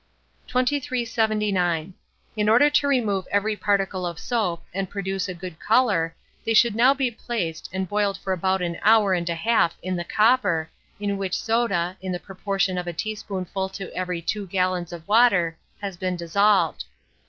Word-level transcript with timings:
2379. 0.47 1.93
In 2.35 2.49
order 2.49 2.71
to 2.71 2.87
remove 2.87 3.27
every 3.29 3.55
particle 3.55 4.03
of 4.03 4.17
soap, 4.17 4.65
and 4.73 4.89
produce 4.89 5.29
a 5.29 5.33
good 5.35 5.59
colour, 5.59 6.15
they 6.43 6.55
should 6.55 6.73
now 6.73 6.91
be 6.91 7.11
placed, 7.11 7.69
and 7.71 7.87
boiled 7.87 8.17
for 8.17 8.33
about 8.33 8.63
an 8.63 8.79
hour 8.81 9.13
and 9.13 9.29
a 9.29 9.35
half 9.35 9.77
in 9.83 9.95
the 9.95 10.03
copper, 10.03 10.67
in 10.99 11.19
which 11.19 11.37
soda, 11.39 11.95
in 12.01 12.11
the 12.11 12.19
proportion 12.19 12.79
of 12.79 12.87
a 12.87 12.93
teaspoonful 12.93 13.69
to 13.69 13.93
every 13.93 14.23
two 14.23 14.47
gallons 14.47 14.91
of 14.91 15.07
water, 15.07 15.55
has 15.81 15.97
been 15.97 16.15
dissolved. 16.15 16.85